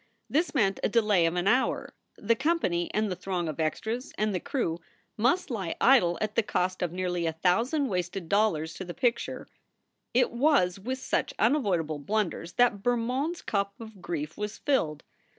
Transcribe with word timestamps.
This 0.27 0.55
meant 0.55 0.79
a 0.81 0.89
delay 0.89 1.27
of 1.27 1.35
an 1.35 1.47
hour. 1.47 1.93
The 2.17 2.35
company 2.35 2.91
and 2.91 3.11
the 3.11 3.15
throng 3.15 3.47
of 3.47 3.59
extras 3.59 4.11
and 4.17 4.33
the 4.33 4.39
crew 4.39 4.79
must 5.15 5.51
lie 5.51 5.75
idle 5.79 6.17
at 6.21 6.33
the 6.33 6.41
cost 6.41 6.81
of 6.81 6.91
nearly 6.91 7.27
a 7.27 7.33
thousand 7.33 7.87
wasted 7.87 8.27
dollars 8.27 8.73
to 8.73 8.83
the 8.83 8.95
picture 8.95 9.45
It 10.11 10.31
was 10.31 10.79
with 10.79 10.97
such 10.97 11.35
unavoidable 11.37 11.99
blunders 11.99 12.53
that 12.53 12.81
Bermond 12.81 13.35
s 13.35 13.41
cup 13.43 13.79
of 13.79 14.01
grief 14.01 14.35
was 14.39 14.57
filled. 14.57 15.03